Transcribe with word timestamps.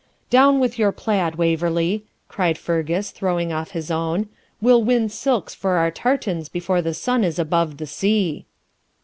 'Down 0.31 0.59
with 0.59 0.79
your 0.79 0.91
plaid, 0.91 1.35
Waverley,' 1.35 2.05
cried 2.27 2.57
Fergus, 2.57 3.11
throwing 3.11 3.53
off 3.53 3.69
his 3.69 3.91
own; 3.91 4.29
'we'll 4.59 4.81
win 4.83 5.09
silks 5.09 5.53
for 5.53 5.73
our 5.73 5.91
tartans 5.91 6.49
before 6.49 6.81
the 6.81 6.95
sun 6.95 7.23
is 7.23 7.37
above 7.37 7.77
the 7.77 7.85
sea.' 7.85 8.47